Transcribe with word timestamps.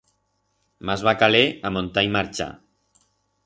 Mas 0.89 1.03
va 1.09 1.13
caler 1.21 1.43
amontar 1.71 2.05
y 2.09 2.13
marchar. 2.19 2.51